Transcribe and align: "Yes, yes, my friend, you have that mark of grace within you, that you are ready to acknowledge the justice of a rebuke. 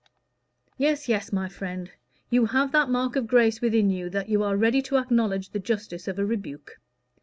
"Yes, 0.79 1.07
yes, 1.07 1.31
my 1.31 1.47
friend, 1.47 1.91
you 2.31 2.47
have 2.47 2.71
that 2.71 2.89
mark 2.89 3.15
of 3.15 3.27
grace 3.27 3.61
within 3.61 3.91
you, 3.91 4.09
that 4.09 4.29
you 4.29 4.41
are 4.41 4.57
ready 4.57 4.81
to 4.81 4.97
acknowledge 4.97 5.49
the 5.49 5.59
justice 5.59 6.07
of 6.07 6.17
a 6.17 6.25
rebuke. 6.25 6.79